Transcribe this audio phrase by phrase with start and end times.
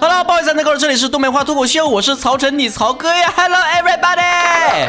[0.00, 3.32] Hello，不好意思，那个这里是东北话脱口秀，我是曹晨，你曹哥呀。
[3.34, 4.88] Hello everybody，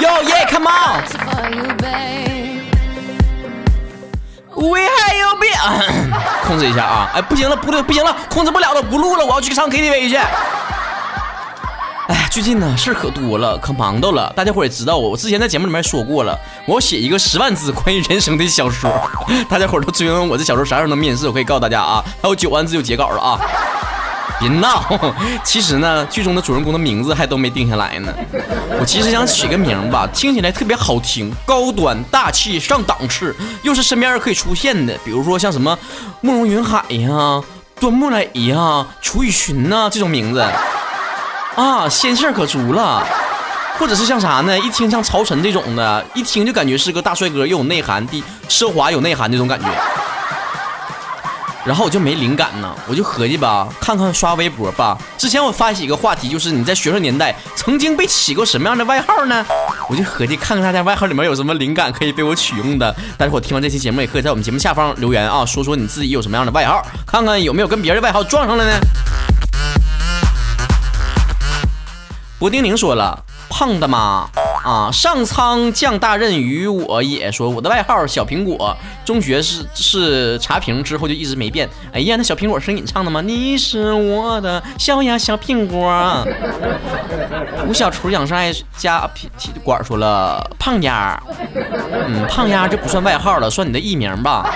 [0.00, 1.02] 哟耶，Come on，
[4.56, 5.50] 危害有病，
[6.46, 10.18] 控制一下啊，哎，不行了，不对，不行了，控制不了了，不录了，我要去唱 KTV 去。
[12.12, 14.30] 哎，最近呢事儿可多了，可忙到了。
[14.36, 18.92] 大家伙也知道我，我之前在节目里面说过了，我要写一个十万字 关于人生的小说。
[19.48, 23.40] 大家伙都追问我这小说啥时候能面试，我可以告诉大家啊，还有九万字就截稿了啊。
[24.38, 24.84] 别闹，
[25.42, 28.12] 其实呢，剧中的主人公的名字还都没定下来呢。
[28.78, 35.78] 我其实想起个名吧，听起来特别好听，高端大气上档次，又是身边人可以出现的，比如说像什么
[36.20, 37.42] 慕容云海呀、
[37.80, 40.44] 端木磊呀、楚雨荨呐这种名字。
[41.56, 43.06] 啊，仙气儿可足了，
[43.78, 44.58] 或者是像啥呢？
[44.58, 49.66] 一听像曹晨这种的，一听就感觉是个大帅哥，又有内涵的奢华有内涵那种感觉。
[51.64, 54.98] 然后我就没灵感呢，我就合计吧，看看刷微博吧。
[55.16, 59.44] 之前我发起一个话题，就是你在学生年代曾经被起过什么样的外号呢？
[59.88, 62.92] 我就合计看看大家外号里面有什么灵感可以被我取用的。
[63.16, 68.72] 但是我听完这期节目，也可以在我们节目下方留言啊，说说你自己有什么样的外号，看看有没有跟别人的外号撞上了呢？
[72.42, 73.16] 博丁宁说了
[73.48, 74.28] ：“胖的吗？
[74.64, 77.30] 啊，上苍降大任于我也。
[77.30, 81.70] 说我的外号小苹果，中学是是茶瓶，之后就一直没变。
[81.92, 83.20] 哎呀，那小苹果是你唱的吗？
[83.20, 86.26] 你是我的小呀小苹果。
[87.68, 89.30] 吴小厨养生爱加皮
[89.62, 91.22] 管说了：胖丫，
[92.08, 94.52] 嗯，胖丫就不算外号了，算你的艺名吧。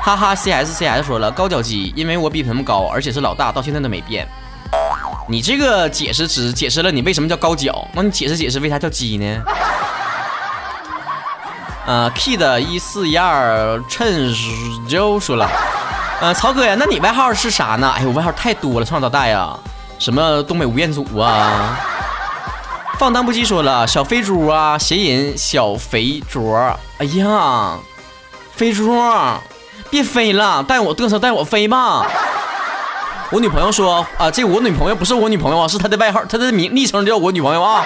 [0.00, 4.24] 哈哈，C S C S 说了：高脚鸡，因为我比他们高，而且是老大，到现在都没变。”
[5.30, 9.42] 你这个解释只解释了你为什么叫高脚，那你解释解释为啥叫鸡呢？
[11.84, 14.34] 呃，kid 一四一二趁
[14.88, 15.46] 就说了，
[16.22, 17.92] 呃，曹哥呀，那你外号是啥呢？
[17.94, 19.54] 哎呦，外号太多了，从小到大呀，
[19.98, 21.78] 什么东北吴彦祖啊，
[22.98, 26.54] 放荡不羁说了，小肥猪啊，谐音小肥猪，
[26.98, 27.76] 哎呀，
[28.54, 28.98] 肥猪，
[29.90, 32.06] 别飞了，带我嘚瑟，带我飞吧。
[33.30, 37.84] 我女朋友说啊，这我女朋友不是我女朋友啊，是她的外号，她的名昵称叫我女朋友啊。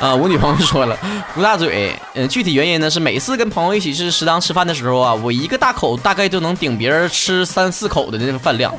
[0.00, 0.96] 啊，我女朋友说了，
[1.36, 8.74] 吴大嘴，嗯，具体原因呢是每次跟朋友一起去食堂吃饭的时候啊，我一个大口大概就能顶别人吃三四口的那个饭量。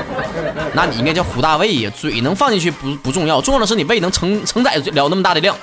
[0.74, 5.56] 那你应该叫胡大胃呀，嘴能放进去不不重要，重要的是你胃能承承载了那么大的量。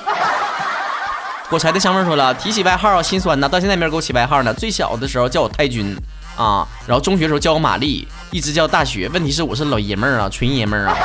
[1.51, 4.51] 火柴的香味说了，提起外号啊心酸呐，到现在没人给我起外号呢。
[4.51, 5.95] 最小的时候叫我太君。
[6.39, 9.09] 啊，然后中学时候叫我玛丽，一直叫大学。
[9.09, 10.97] 问题是我是老爷们儿啊，纯爷们儿啊。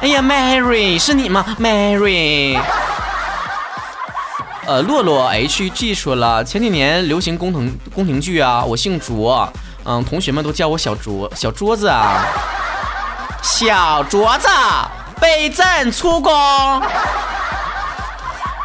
[0.00, 2.58] 哎呀，Mary 是你吗？Mary。
[4.66, 9.48] 呃，洛洛 HG 说了，前几年流行宫廷宫廷剧啊，我姓卓，
[9.84, 12.24] 嗯，同学们都叫我小卓，小桌子啊，
[13.40, 14.48] 小桌子，
[15.20, 16.32] 备战出宫。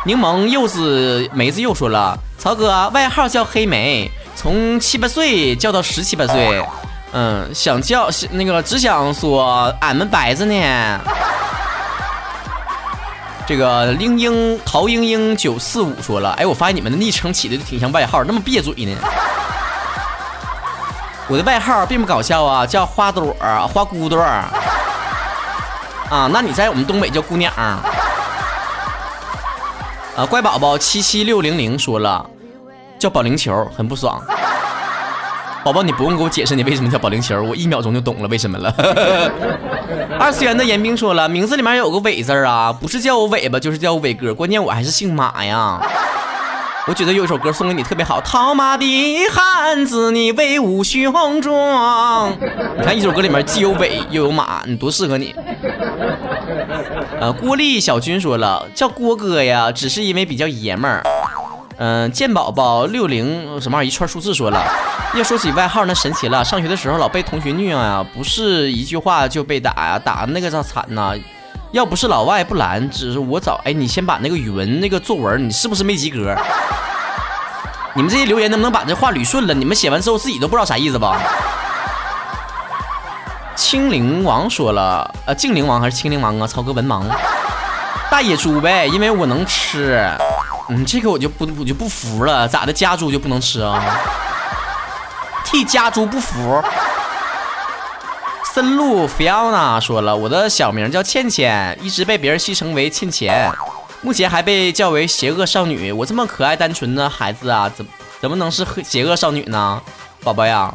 [0.04, 4.10] 柠檬柚子梅子又说了，曹哥外号叫黑莓。
[4.38, 6.64] 从七八岁叫到十七八岁，
[7.12, 11.00] 嗯，想叫那个只想说俺们白着呢。
[13.48, 18.96] 这个英英陶英英九四五说了，哎，我发现你们的昵称起的挺像外号，那么别嘴呢。
[21.28, 23.36] 我的外号并不搞笑啊，叫花朵
[23.74, 24.22] 花骨朵。
[24.22, 24.52] 啊，
[26.32, 27.52] 那你在我们东北叫姑娘。
[27.56, 27.80] 啊，
[30.30, 32.24] 乖宝宝七七六零零说了。
[33.00, 34.22] 叫保龄球很不爽，
[35.64, 38.74] 宝宝你不用给我解释你为什么叫保龄球，我一秒钟就懂了为什么了。
[40.20, 45.80] 二次元的严冰说了，名字里面有个伟字啊，不是叫我尾巴就是叫我伟哥，关键我还是姓马呀。
[46.88, 52.32] 我觉得有一首歌送给你特别好，套马的汉子你威武雄壮。
[52.78, 55.36] 你看一首歌里面既有伟又有马，你多适合你。
[57.20, 61.04] 呃，郭丽小军说了，叫郭哥呀，只是因为比较爷们儿。
[61.78, 64.64] 嗯，健宝宝六零什么玩意儿一串数字说了，
[65.14, 66.44] 要说起外号那神奇了。
[66.44, 71.14] 上学的时候老被同学虐啊，不是一句话就被打呀，打的那个叫惨呐。
[71.72, 76.36] 要不是老外不拦，只是我早哎，你先把那个语文那个作文，你是不是没及格？
[77.94, 79.54] 你们这些留言能不能把这话捋顺了？
[79.54, 81.20] 你们写完之后自己都不知道啥意思吧？
[83.56, 86.48] 青灵王说了，呃，精灵王还是青灵王啊？
[86.48, 87.04] 曹哥文盲，
[88.10, 90.10] 大野猪呗，因为我能吃。
[90.70, 92.74] 嗯，这个我就不我就不服了，咋的？
[92.74, 93.82] 家猪就不能吃啊？
[95.46, 96.62] 替家猪不服。
[98.54, 103.50] 森路菲奥娜说了，我的小名叫倩倩，一直被别人戏称为倩倩，
[104.02, 105.92] 目前还被叫为邪恶少女。
[105.92, 107.86] 我这么可爱单纯的孩子啊，怎
[108.20, 109.82] 怎么能是邪恶少女呢？
[110.24, 110.74] 宝宝呀，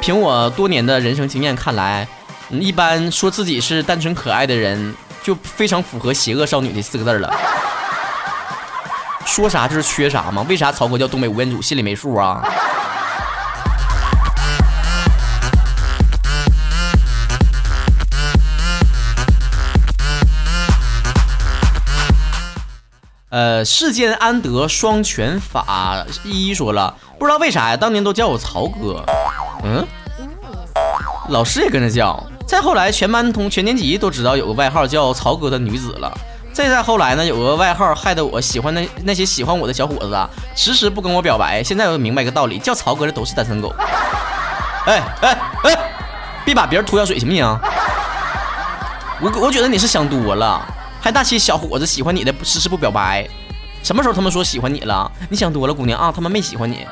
[0.00, 2.06] 凭我多年的人生经验看来，
[2.50, 7.34] 一般说自己是单纯可爱的人，就非常符合邪恶少女这四个字了。
[9.26, 10.44] 说啥就是缺啥嘛？
[10.48, 11.60] 为啥曹哥叫东北吴彦祖？
[11.60, 12.42] 心里没数啊？
[23.30, 26.04] 呃，世间安得双全法？
[26.22, 29.04] 一一说了，不知道为啥呀，当年都叫我曹哥。
[29.64, 29.84] 嗯，
[31.30, 32.22] 老师也跟着叫。
[32.46, 36.16] 再后来，全班同全年级都知道有个外号叫曹哥的女子了。
[36.54, 41.60] 再再后来呢，有个外号害得我喜欢那那些喜欢我的小伙子啊，迟迟不跟我表白。
[41.64, 43.74] 现在我明白一个道理，叫曹哥的都是单身狗。
[44.86, 45.76] 哎哎哎，
[46.44, 47.44] 别把别人涂药水行不行？
[49.20, 50.64] 我我觉得你是想多了。
[51.00, 53.28] 还那些小伙子喜欢你的，迟迟不表白，
[53.82, 55.10] 什么时候他们说喜欢你了？
[55.28, 56.86] 你想多了，姑娘啊，他们没喜欢你。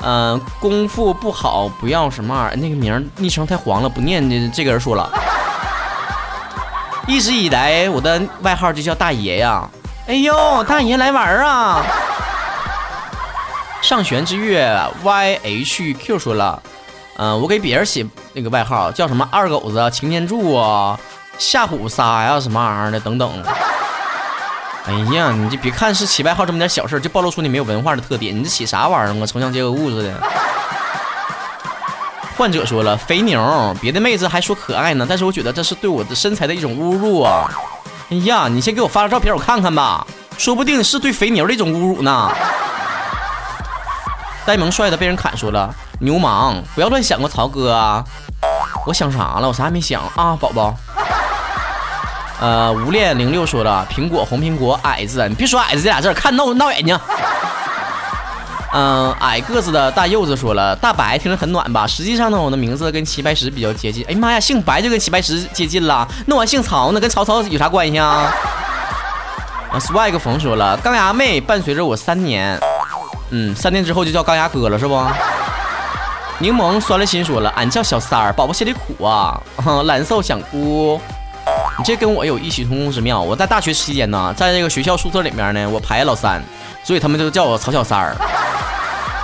[0.00, 4.48] 嗯，功夫不好，不要什么玩意儿，那个名昵称太黄了，不念的。
[4.48, 5.10] 这个人说了，
[7.08, 9.66] 一直以来我的外号就叫大爷呀。
[10.06, 11.82] 哎呦，大爷来玩啊！
[13.80, 14.70] 上弦之月
[15.02, 16.62] YHQ 说了。
[17.16, 21.00] 嗯，我给别人起那个外号叫什么二狗子、擎天柱啊、
[21.38, 23.42] 吓唬仨呀，什么玩意儿的等等。
[24.84, 28.38] 哎呀，你就别看是起外号这么点小事就暴露出你没有文化的特点。
[28.38, 29.26] 你这起啥玩意儿啊？
[29.26, 30.12] 城乡结合物似的。
[32.38, 37.50] 患者说了，肥牛，别的妹子还说可爱呢，但是我觉得这是对我的身材的一种侮辱啊！
[38.10, 40.06] 哎呀，你先给我发个照片我看看吧，
[40.38, 42.30] 说不定是对肥牛的一种侮辱呢。
[44.46, 45.74] 呆萌帅的被人砍说了。
[45.98, 48.04] 牛氓，不要乱想过曹哥！
[48.86, 49.48] 我想啥了？
[49.48, 50.72] 我啥也没想啊，宝宝。
[52.38, 56.96] 呃，无恋零六说了，苹果红苹果矮子，你别说矮子这俩字，看闹闹眼睛。
[58.72, 61.86] 嗯，矮个子的大柚子说了，大白听着很暖吧？
[61.86, 64.04] 实际上呢，我的名字跟齐白石比较接近。
[64.06, 68.30] 哎呀妈呀，姓白就跟齐白石接近了，那我姓曹呢，跟曹操有啥关系啊？
[69.70, 72.60] 啊，swag 冯说了，钢牙妹伴随着我三年，
[73.30, 75.02] 嗯，三年之后就叫钢牙哥了，是不？
[76.38, 79.40] 柠檬酸了心说了，俺叫小三儿，宝宝心里苦啊。
[79.86, 81.00] 蓝瘦想哭，
[81.78, 83.20] 你这跟我有异曲同工之妙。
[83.20, 86.40] 我在大学期间呢，在这个学校宿舍里面呢，我排老三，
[86.84, 88.16] 所以他们就叫我曹小三儿。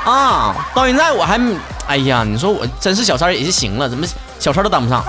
[0.04, 1.40] 啊，到现在我还，
[1.86, 4.06] 哎呀，你说我真是小三也就行了，怎么
[4.38, 5.04] 小三都当不上？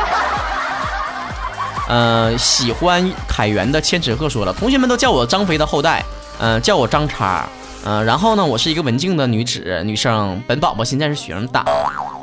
[1.88, 6.04] 嗯，喜欢凯源的千纸鹤说了，同学们都叫我张飞的后代，
[6.40, 7.46] 嗯，叫我张叉。
[7.88, 10.42] 嗯，然后呢，我是一个文静的女子，女生。
[10.48, 11.64] 本宝宝现在是学生党，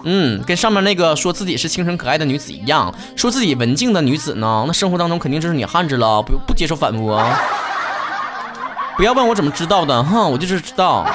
[0.02, 7.24] 嗯，跟上面那个说自己是清纯可爱的女子一样，说自己文静的女子呢，那生活当中肯定就是女汉子了，不不接受反驳。
[8.96, 11.06] 不要问我怎么知道的，哼，我就是知道。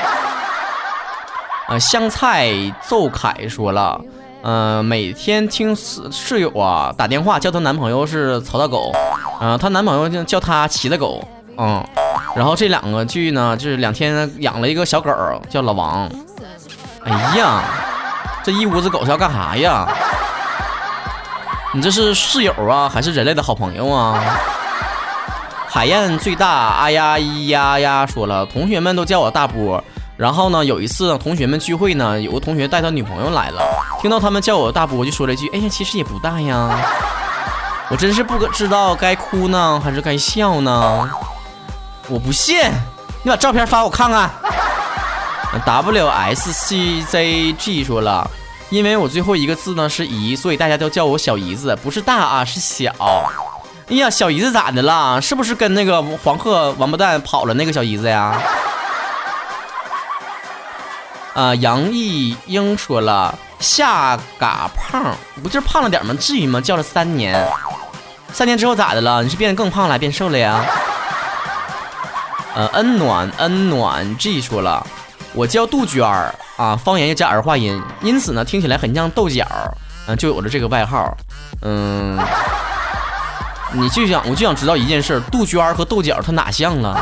[1.67, 2.49] 啊，香菜
[2.81, 3.99] 奏凯说了，
[4.41, 8.93] 嗯，每天听室室友啊打电话叫她男朋友是曹大狗，
[9.41, 11.21] 嗯，她男朋友就叫她齐大狗，
[11.57, 11.83] 嗯。
[12.35, 15.11] 然后这两个剧呢，就是两天养了一个小狗，
[15.49, 16.09] 叫老王。
[17.03, 17.61] 哎呀，
[18.43, 19.85] 这一屋子狗是要干啥呀？
[21.73, 24.23] 你这是室友啊，还是人类的好朋友啊？
[25.67, 29.83] 海燕最大，哎呀咿呀呀，说了，同学们都叫我大波。
[30.17, 33.62] 然后呢，有一次同学们聚会呢，有个同学带他女朋友来了，
[34.01, 36.75] 听到他们叫我大波，就说了一句：“哎呀，其实也不大呀。
[37.89, 41.07] ”我真是不知道该哭呢，还是该笑呢？
[42.09, 42.59] 我不信，
[43.21, 44.29] 你把照片发我看看。
[45.65, 48.29] W S C Z G 说了，
[48.69, 52.91] 因为我最后一个字呢是姨，所以大家都叫我小姨子，不是大啊，是小。
[53.88, 55.21] 哎呀，小姨子咋的了？
[55.21, 58.41] 是不是跟那个黄鹤王八蛋跑了那个小姨子呀？
[61.38, 66.12] 啊，杨毅英说了，下嘎胖，不就是胖了点吗？
[66.20, 66.60] 至于吗？
[66.60, 67.48] 叫了三年，
[68.34, 69.22] 三年之后咋的了？
[69.22, 70.65] 你是变得更胖了，变瘦了呀？
[72.56, 74.84] 呃，恩暖恩暖 G 说了，
[75.34, 79.46] 我叫杜鹃儿啊，方言又加儿化音，因此呢，听起来很像豆角，
[80.08, 81.15] 嗯，就有了这个外号。
[81.62, 82.17] 嗯，
[83.74, 87.00] 你就想，我就想知道一件事，杜鹃儿和豆角它哪像了？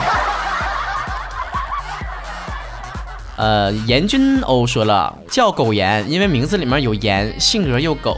[3.37, 8.17] 呃，严君欧说了，叫狗严，因为名字里面有严，性格又狗。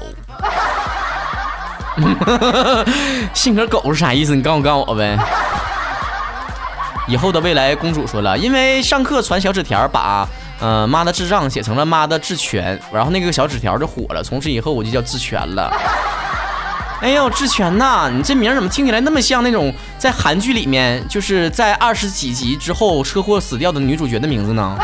[3.34, 4.36] 性格狗是啥意思？
[4.36, 5.18] 你告诉告诉我呗。
[7.08, 10.28] 以后的未来公主说了，因为上课传小纸条，把
[10.60, 15.74] 呃妈的智障写成了妈的智全，然后那个小纸条就火了，从此以后我就叫智全了。
[17.02, 24.78] 哎呦，志全呐，你这名怎么听起来那么像那种在韩剧里面，就是在二十几集之后车祸死掉的女主角的名字呢？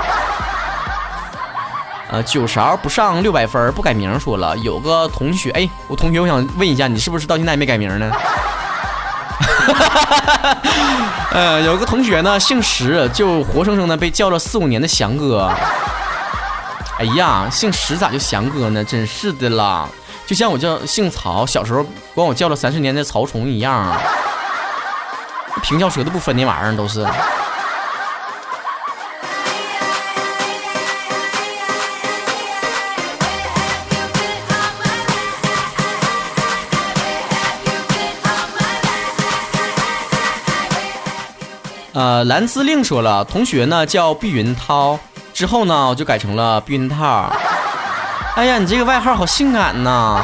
[2.11, 8.11] 呃，九勺不上六百分不改名，说了有个同学，哎，我同学，我想问一下，你是不是到现在没改名呢？
[11.31, 15.51] 呃，有个同学呢，姓石，就活生生的被叫了四五年的翔哥。
[16.99, 18.83] 哎呀，姓石咋就翔哥呢？
[18.83, 19.89] 真是的啦，
[20.25, 23.95] 就像我叫姓曹，小时候管我叫了三十年的曹虫一样。
[25.61, 27.05] 平翘舌都不分那玩意儿都是。
[41.93, 44.97] 呃，蓝司令说了，同学呢叫碧云涛，
[45.31, 47.31] 之后呢我就改成了避孕套。
[48.35, 50.19] 哎呀，你这个外号好性感呐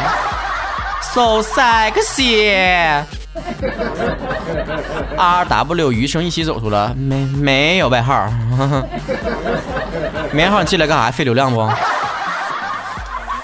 [1.01, 3.03] ，so sexy。
[5.15, 8.27] R W 余生一起走出了，没没有外号，
[10.31, 11.11] 没外号你进来干啥？
[11.11, 11.69] 费流量不？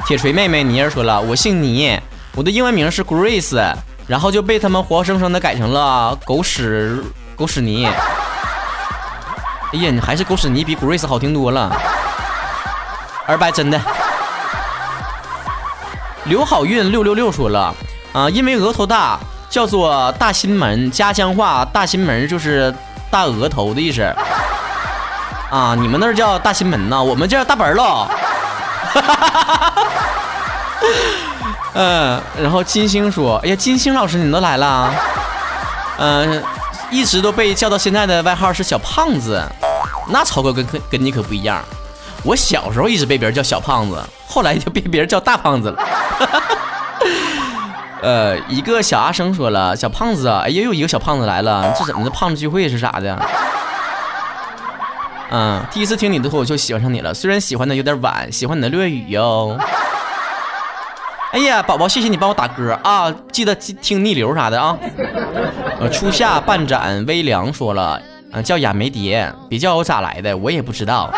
[0.07, 1.99] 铁锤妹妹妮儿说了，我姓倪，
[2.33, 3.73] 我的英文名是 Grace，
[4.07, 7.03] 然后就被他们活生生的改成了狗屎
[7.35, 7.85] 狗屎泥。
[7.85, 7.93] 哎
[9.77, 11.71] 呀，你还是狗屎泥比 Grace 好听多了。
[13.27, 13.79] 二白真的。
[16.25, 17.73] 刘好运六六六说了
[18.11, 20.89] 啊，因为额头大，叫做大心门。
[20.89, 22.73] 家乡话，大心门就是
[23.11, 24.01] 大额头的意思。
[25.51, 28.07] 啊，你们那儿叫大心门呐，我们叫大本喽。
[31.73, 34.91] 嗯，然后金星说，哎呀，金星老师你都来了。
[35.97, 36.43] 嗯，
[36.89, 39.43] 一直都被叫到现在的外号是小胖子。
[40.09, 41.63] 那曹哥跟跟跟你可不一样，
[42.23, 45.83] 我小时候一直被别人叫小胖子，后来就被别人叫大胖子了。
[46.19, 46.41] 哈
[48.01, 52.09] 呃，一个小阿生说了，小胖子，哎呀，又一个小胖子来了，这怎么的？
[52.09, 53.19] 胖子聚会是啥的？
[55.31, 59.57] 嗯，第一次听你的脱口秀，喜欢上你了，虽然喜欢的有点晚，喜欢你的粤语哟。
[61.31, 64.77] 哎呀，宝宝，谢谢你帮我打歌啊，记得听逆流啥的啊。
[65.79, 67.99] 呃，初夏半盏微凉说了。
[68.31, 71.09] 嗯叫亚梅蝶，别叫我咋来的，我也不知道。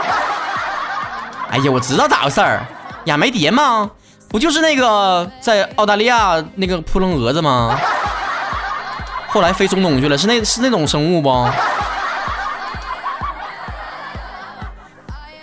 [1.50, 2.64] 哎呀，我知道咋回事儿，
[3.06, 3.90] 亚梅蝶吗？
[4.30, 7.80] 不就是那个在澳大利亚那个扑棱蛾子吗？
[9.30, 11.50] 后来飞中东去了，是那是那种生物不？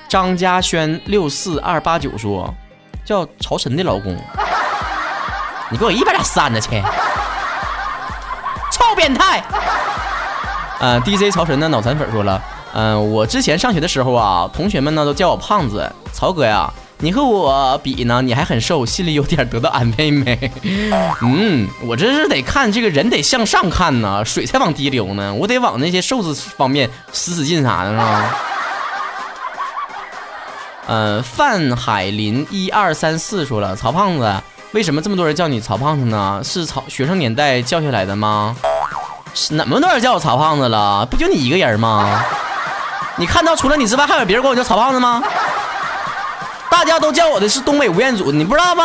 [0.09, 2.53] 张嘉轩六四二八九说，
[3.05, 4.17] 叫曹晨的老公，
[5.71, 6.81] 你给我一百点删了去，
[8.71, 9.43] 臭变态！
[10.79, 12.41] 呃，DJ 曹晨的脑残粉说了，
[12.75, 15.91] 嗯，我之前上学的时候啊，同学们呢都叫我胖子。
[16.13, 20.51] 曹哥呀，你和我比呢，你还很瘦，心里有点得到安慰没？
[21.21, 28.35] 嗯，我这是得看这个人得向上看呢，水才往低流呢，我得往那些瘦子方面使使劲啥的，是吧？
[30.87, 34.35] 呃，范海林一二三四说了，曹胖子，
[34.73, 36.41] 为什么这么多人叫你曹胖子呢？
[36.45, 38.57] 是曹学生年代叫下来的吗？
[39.35, 42.23] 是那么多人叫我曹胖子了，不就你一个人吗？
[43.17, 45.23] 你看到除了你之外，还有别人管我叫曹胖子吗？
[46.75, 48.85] 大家都叫我的是东北吴彦祖，你不知道吗？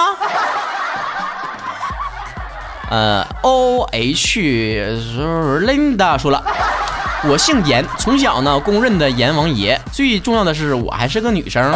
[2.91, 4.39] 呃，O H
[5.65, 6.43] Linda 说了，
[7.27, 9.81] 我姓严，从小呢公认的阎王爷。
[9.91, 11.73] 最重要的是，我还是个女生。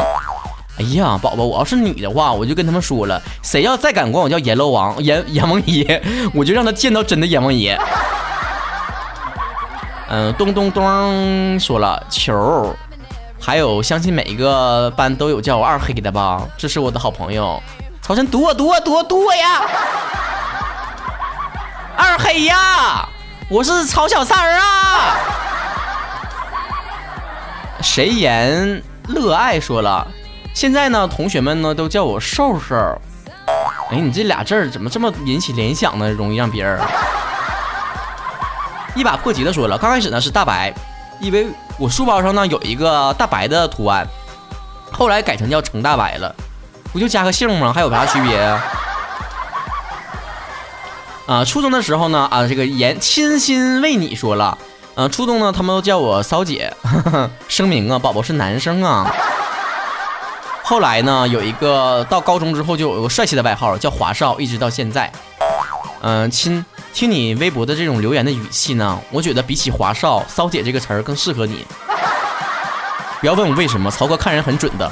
[0.77, 5.99] 哎呀，宝宝，我要是女的话，我就跟他们说了，谁要再敢管我叫阎罗王、阎阎王爷，
[6.35, 7.75] 我就让他见到真的阎王爷。
[10.09, 12.75] 嗯，咚咚咚说了球，
[13.45, 16.41] 还有相信每一个班都有叫我二黑的吧？
[16.57, 17.61] 这是我的好朋友，
[18.01, 19.61] 曹晨读我读我读我读我呀，
[21.97, 23.05] 二黑呀，
[23.49, 25.17] 我是曹小三儿啊。
[27.81, 30.07] 谁言乐爱说了，
[30.55, 32.73] 现在呢，同学们呢都叫我瘦瘦。
[33.91, 36.09] 哎，你这俩字儿怎么这么引起联想呢？
[36.09, 36.79] 容易让别人。
[38.95, 40.73] 一把破吉的说了，刚开始呢是大白，
[41.19, 41.47] 因为
[41.79, 44.07] 我书包上呢有一个大白的图案，
[44.91, 46.33] 后来改成叫程大白了，
[46.91, 47.73] 不就加个姓吗？
[47.73, 48.63] 还有啥区别啊？
[51.25, 54.57] 啊，初中的时候呢，啊，这个言倾心为你说了，
[54.93, 56.71] 啊，初中呢他们都叫我骚姐，
[57.49, 59.11] 声明啊，宝宝是男生啊。
[60.63, 65.11] 后来呢有一个到高中之后就有个帅气的外号叫华少，一直到现在，
[66.01, 66.63] 嗯，亲。
[66.93, 71.65] 听你微博的这种留言的语气呢，我觉得比起华少、骚姐这个词儿更适合你。
[73.19, 74.91] 不要问我为什么，曹哥看人很准的。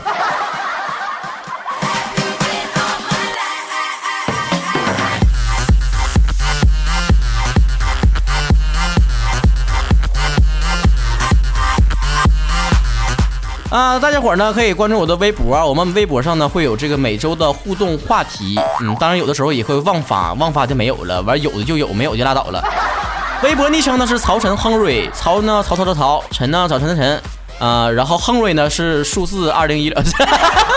[13.91, 22.63] 啊，大家伙呢可以关注我的微博啊，我们微博上呢会有这个每周的互动话题，嗯，当然有的时候也会忘发，忘发就没有了，完有的就有，没有就拉倒了。
[23.43, 27.21] 微博昵称呢是曹晨亨瑞，曹呢曹操的曹，晨呢早晨的晨，
[27.60, 30.01] 啊，然后亨瑞呢是数字二零一六，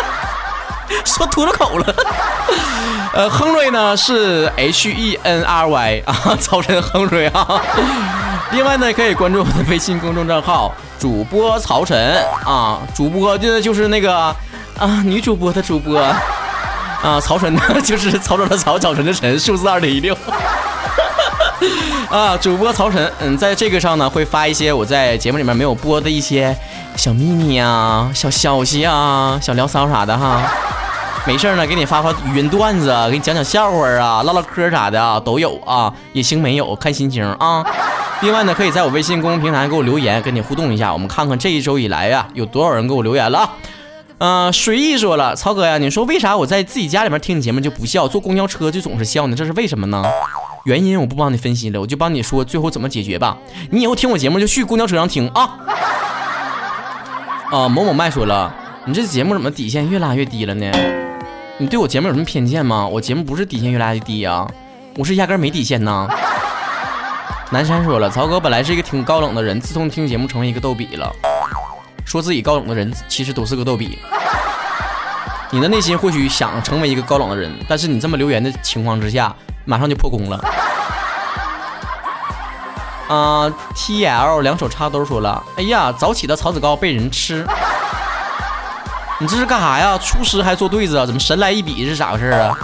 [1.06, 1.94] 说秃了口了，
[3.12, 7.62] 呃，亨瑞呢是 H E N R Y 啊，曹晨亨瑞啊。
[8.54, 10.73] 另外呢，可以关注我的微信公众账号。
[10.96, 12.25] 主播曹晨。
[12.46, 14.16] 啊，主播就就是那个
[14.78, 15.99] 啊，女主播的主播。
[15.99, 20.16] 啊，曹晨呢就是曹操的曹， 早晨的晨，数字二零一六。
[22.08, 26.56] 啊，主播曹晨，嗯，在这个上呢会发一些我在节目里面没有播的一些
[26.94, 30.40] 小秘密啊、小消息啊、小聊骚啥的哈，
[31.26, 37.64] 没事呢给你发发语音段子，给你讲讲笑话啊、唠唠嗑啥的啊都有啊，也行没有看心情啊。
[38.21, 40.93] 另外呢，可以在我微信公众平台给我留言，跟你互动一下。
[40.93, 43.50] 我们看看这一周以来呀，有多少人给我留言了啊？
[44.19, 49.35] 嗯，随意说了，曹哥呀，你说为啥我在自己家里面听你节目就不笑，坐公交车就总是笑呢？
[49.35, 50.04] 这是为什么呢？
[50.66, 53.38] 原因我不帮你分析了，我就帮你说最后怎么解决吧。
[53.71, 55.57] 你以后听我节目就去公交车上听啊。
[57.50, 58.52] 啊，某某麦说了，
[58.85, 60.71] 你这节目怎么底线越拉越低了呢？
[61.56, 62.84] 你对我节目有什么偏见吗？
[62.84, 64.44] 我节目不是底线越来越低呀，
[64.96, 66.08] 我是压根没底线呢。
[67.50, 71.12] 南山说了，曹哥本来是一个挺高冷的人，自从听节目成为一个逗比了。
[72.04, 74.00] 说自己高冷的人，其实都是个逗比。
[75.52, 79.32] 你的内心或许想成为一个高冷的人，但是你这么留言的情况之下，
[79.64, 80.44] 马上就破功了。
[83.06, 87.46] 啊，T L 两手插兜说了，哎呀，早起的曹子高被人吃，
[89.18, 89.99] 你这是干啥呀？
[89.99, 91.06] 出师还做对子啊？
[91.06, 92.56] 怎么神来一笔是咋回事啊？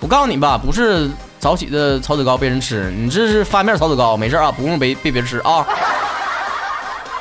[0.00, 1.10] 我告诉你吧，不是。
[1.40, 5.64] 早起的草籽糕被人吃，你这是发面草籽糕，没事啊，不用被被别人吃啊。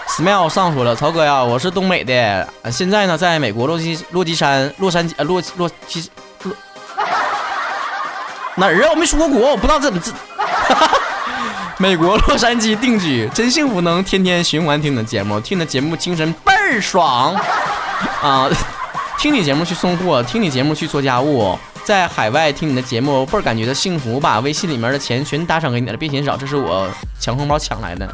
[0.07, 6.09] Smile 上说了，曹哥呀，我是东北的，现在呢在美国洛基洛基山洛杉矶呃洛洛基
[6.41, 6.55] 洛
[8.55, 8.89] 哪儿啊？
[8.89, 10.11] 我没出过国，我不知道怎么这。
[11.77, 17.35] 美国洛杉矶定居，真幸福，能天天循环听你的节目，听你的节目精神倍儿爽
[18.23, 18.49] 啊！
[19.17, 21.57] 听你节目去送货，听你节目去做家务。
[21.83, 26.87] 在海外听你的节目，倍儿感觉到幸福，我把微信里面的钱全打赏给你了，别嫌少，这是我
[27.19, 28.07] 抢红包抢来的。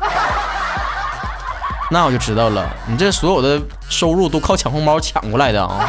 [1.91, 5.85] 那我就知道了，你这所有的收入都靠抢红包抢过来的啊！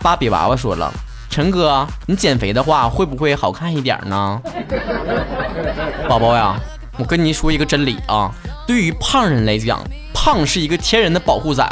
[0.00, 0.90] 芭比娃娃说了，
[1.28, 4.40] 陈哥，你减肥的话会不会好看一点呢？
[6.08, 6.56] 宝宝呀，
[6.96, 8.30] 我跟你说一个真理啊，
[8.66, 9.80] 对于胖人来讲，
[10.24, 11.70] 胖是一个天然的保护伞，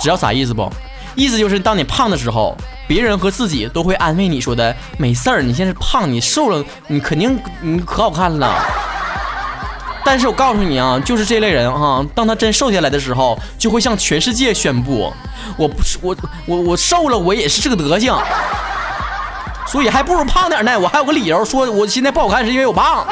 [0.00, 0.72] 知道啥意思不？
[1.16, 8.54] 意思就是，当你胖的时候，别人和自己都会安慰你说的，没事儿，你现在胖，你瘦了，你肯定你可好看了。
[10.06, 15.12] 但是我告诉你啊，就是这类人啊，当他真瘦下来的时候，就会向全世界宣布，
[15.56, 16.14] 我不是我
[16.46, 18.14] 我我瘦了，我也是这个德行。
[19.66, 23.04] 所以还不如胖点呢，我还有个理由说我现在不好看是因为我胖。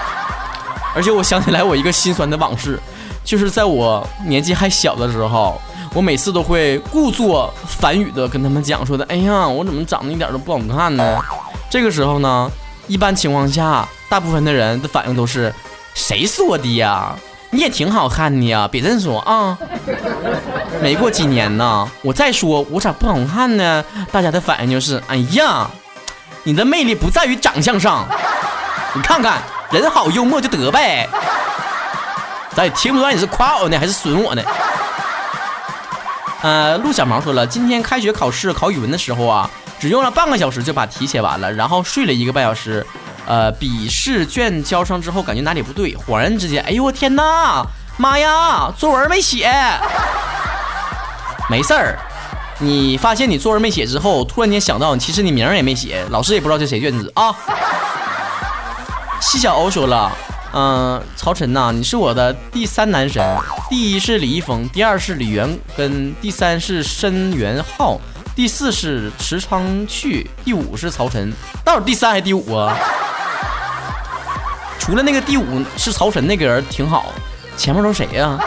[0.94, 2.78] 而且我想起来我一个心酸的往事，
[3.26, 5.60] 就是在我年纪还小的时候。
[5.94, 11.18] 我每次都会故作反语的跟他们讲说的，哎呀，我怎么长得一点都不好看呢？
[11.70, 12.50] 这个时候呢，
[12.86, 15.50] 一般情况下，大部分的人的反应都是，
[15.94, 17.16] 谁说的呀？
[17.50, 19.56] 你也挺好看的呀，别这么说啊。
[20.82, 23.82] 没过几年呢，我再说我咋不好看呢？
[24.12, 25.70] 大家的反应就是，哎呀，
[26.42, 28.06] 你的魅力不在于长相上，
[28.94, 31.08] 你看看人好幽默就得呗。
[32.56, 34.42] 咱也听不出来你是夸我呢还是损我呢。
[36.40, 42.86] 呃，陆小毛说了，今天开学考试考语文的时候啊，只用了半个小时就把题写完了，然后睡了一个半小时。
[43.26, 47.66] 呃，笔试卷交上之后，感觉哪里不对，恍然之间，哎呦我天哪，
[47.98, 49.50] 妈呀，作文没写。
[51.50, 51.98] 没事儿，
[52.60, 57.34] 你发现你作文没写之后，突然间想到，其实你名儿也没写，老师也不知道这谁卷子啊。
[59.20, 60.12] 西小欧说了。
[60.52, 63.22] 嗯，曹晨呐，你是我的第三男神，
[63.68, 68.00] 第一是李易峰，第二是李元根，第三是申元浩，
[68.34, 71.32] 第四是池昌旭，第五是曹晨，
[71.64, 72.76] 到底第三还是第五啊？
[74.78, 77.12] 除了那个第五是曹晨那个人挺好，
[77.56, 78.38] 前面都谁呀？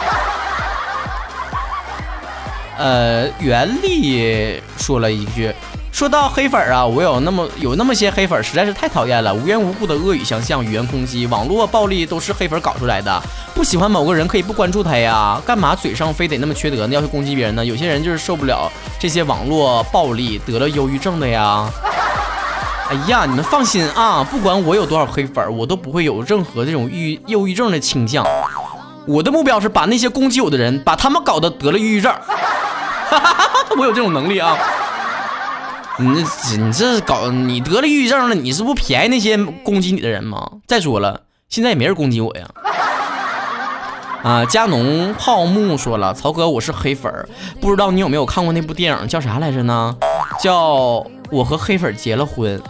[2.78, 5.54] 呃，袁立说了一句。
[5.92, 9.34] 说到黑粉啊，我有那么有那么些黑粉，实在是太讨厌了。
[9.34, 13.22] 无缘无故的恶语相向，语言攻击，网络暴力都是黑粉搞出来的。
[13.54, 16.94] 不喜欢某个人可以不关注他呀，干嘛嘴上非得那么缺德呢？
[16.94, 17.64] 要去攻击别人呢？
[17.64, 21.68] 有些人就是受不了这些网络暴力，得了忧郁症的呀。
[22.88, 28.24] 哎呀，你们放心啊，不管我有多少黑粉，我都不会有任何这种郁忧郁症的倾向。
[29.06, 32.10] 我的目标是把那些攻击我的人，把他们搞得得了抑郁症。
[33.76, 34.56] 我有这种能力啊！
[36.00, 40.50] 你这你这搞你得了抑郁症了，你是不便宜那些攻击你的人吗？
[40.66, 42.46] 再说了，现在也没人攻击我呀。
[44.22, 47.28] 啊，加农泡沫说了，曹哥，我是黑粉儿，
[47.60, 49.96] 不知道你有没有看过那部电影，叫啥来着呢？
[50.40, 52.60] 叫我和黑粉结了婚。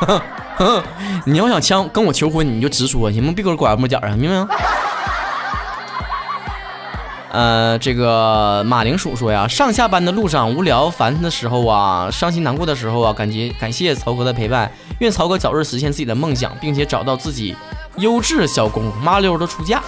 [1.24, 3.32] 你要想枪跟我求婚，你就直说行吗？
[3.34, 4.48] 别给我拐弯抹角啊，明白吗？
[7.38, 17.54] 呃，这个马铃薯说呀，上下班的路上无聊烦的时候啊，伤心难过的时候啊，感觉感谢曹哥的陪伴，愿曹哥早日实现自己的梦想，并且找到自己
[17.98, 19.80] 优质小公，麻溜的出嫁。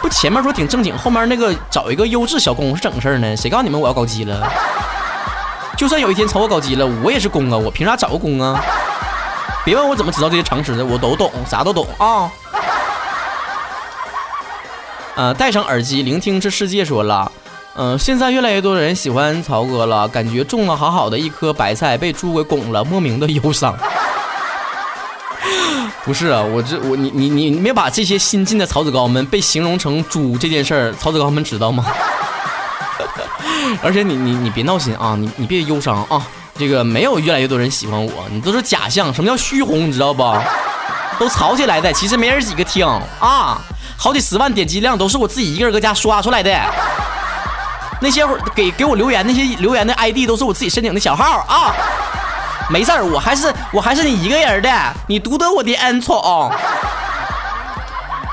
[0.00, 3.36] 不，前面说挺正经，后面那个找一个优质小公是整事儿呢？
[3.36, 4.44] 谁告诉你们我要搞基了？
[5.76, 8.60] 就算有一天曹哥搞基了，我也是公啊，我凭啥找个公啊？
[9.64, 12.28] 别问我怎么知道这些常识的，我都懂，啥都懂啊。
[15.14, 16.84] 呃，戴上耳机聆听这世界。
[16.84, 17.30] 说了，
[17.76, 23.76] 嗯，现在越来越多的人喜欢曹哥了，感觉种了好好的一颗白菜被猪给拱了，莫名的忧伤。
[26.04, 31.84] 不是啊，我这我你你你你没把这些新进的曹子高们被形容成猪这件事儿，曹子高们知道吗？
[33.82, 36.26] 而且你你你别闹心啊，你你别忧伤啊，
[36.58, 39.12] 这个没有越来越多人喜欢我，你都是假象。
[39.14, 39.88] 什么叫虚红？
[39.88, 40.22] 你知道不？
[41.22, 42.84] 都吵起来的，其实没人几个听
[43.20, 43.56] 啊。
[43.96, 46.50] 好几十万点击量都是我自己一个人搁家刷出来的，
[48.00, 51.72] 那些给给我留言那些留言的 ID 都是我自己申请的小号啊，
[52.68, 56.20] 没事儿，我还是我还是你一个人的，你独得我的恩宠。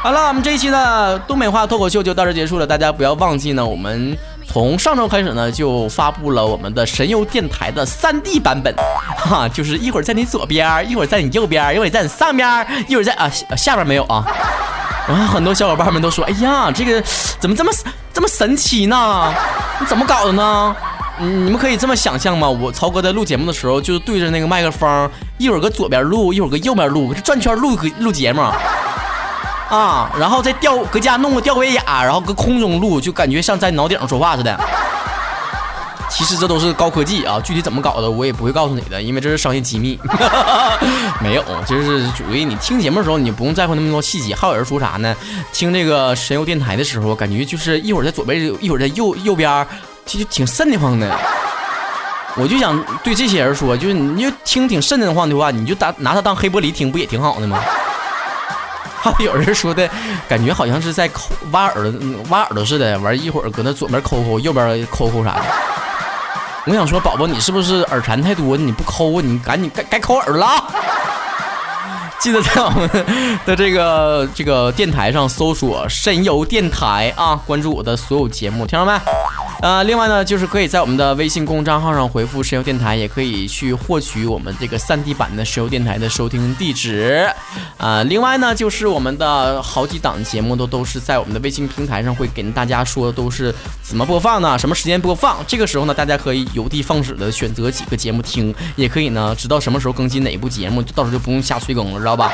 [0.02, 4.18] 好了，我们这一期的东北话脱口秀就到这结束了，大家不要忘记呢，我们
[4.52, 8.74] 从上周开始呢就发布了我们的神游电台的三 D 版本，
[9.16, 14.26] 哈，就是一会儿在你左边，一会儿在你右边，一会儿在你上边，一会儿在啊下边没有啊。
[15.08, 17.00] 然后很多小伙伴们都说：“哎呀，这个
[17.40, 17.72] 怎么这么
[18.12, 19.32] 这么神奇呢？
[19.80, 20.76] 你怎么搞的呢？
[21.20, 22.50] 你们可以这么想象吗？
[22.50, 28.42] 我曹哥在录节目的时候，就对着那个麦克风，一会儿搁左边录，一会儿搁右边录，转圈录录节目
[29.70, 30.12] 啊。
[30.20, 34.60] 然后再吊搁家弄个吊威亚，然后搁空中录，就感觉像在脑顶上说话似的。”
[36.12, 39.98] 其实这都是高科技啊，具体怎么搞的我也不会告诉你的，因为这是商业机密。
[41.22, 44.34] 没有，就是属于你听节目的时候，你不用在乎那么多细节。
[44.34, 45.16] 还有人说啥呢？
[45.54, 49.66] 听这个神游电台的时候，感觉就是一会儿在左边，一会儿在右右边，
[50.04, 51.16] 就挺瘆得慌的。
[52.36, 57.62] 我就想对这些人说，就是你就听挺瘆得慌的话，你就拿拿它当黑玻璃听，不也挺好的吗？
[59.02, 59.90] 还 有人说的
[60.28, 65.42] 感觉好像是在抠挖耳朵、挖耳朵似的，完一会儿搁那左边抠抠，右边抠抠啥的。
[66.66, 68.56] 我想说，宝宝，你是不是耳馋太多？
[68.58, 70.64] 你不抠，你赶紧该该抠耳朵了。
[72.20, 72.90] 记得在我们
[73.46, 78.92] 的这个这个电台上搜索“神游电台”啊，关注我的所有节目，听到没？
[79.62, 87.30] 呃，另外呢，就是可以在我们的微信公账号上回复“石油电台”，也可以去获取我们这个三 D 版的石油电台的收听地址。
[87.78, 94.58] 啊，另外呢，就是我们的好几档节目都都是在我们的微信平台上会给大家说都是怎么播放呢？
[94.58, 95.38] 什么时间播放？
[95.46, 102.00] 这个时候呢，大家可以有的放矢的选择几个节目听，也可以呢知道什么时候更新哪一部节目，到时候就不用瞎催更了。
[102.00, 102.32] 知道吧？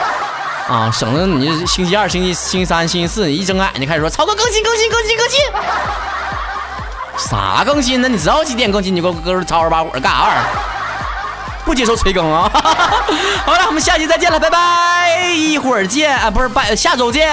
[0.68, 5.40] 啊，省得你星期二、星期星期三、星期四，你一睁开眼睛开始说曹哥更新、更新、更新、更新，
[7.18, 8.08] 啥更新呢？
[8.08, 8.96] 你知道几点更新？
[8.96, 10.44] 你给我搁这吵吵把火干啥玩意儿？
[11.66, 12.50] 不接受催更啊！
[13.44, 17.28] 好了，我们下期再见了，拜拜，一会儿见啊，不是拜，下周见。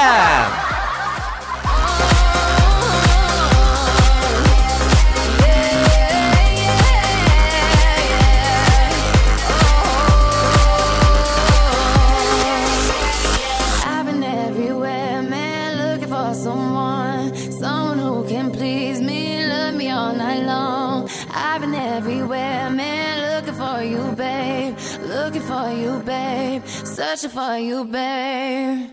[27.02, 28.91] Searching for you, babe.